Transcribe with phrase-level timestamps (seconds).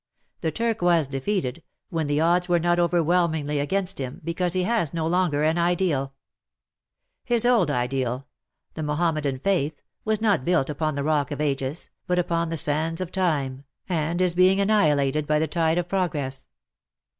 [0.39, 4.63] The Turk was defeated, when the odds were not over whelmingly against him, because he
[4.63, 6.15] has no longer an Ideal.
[7.23, 8.25] His old Ideal—
[8.73, 12.57] the Mahom medan faith— was not built upon the Rock of Ages, but upon the
[12.57, 16.47] sands of Time, and is being annihilated by the tide of progress.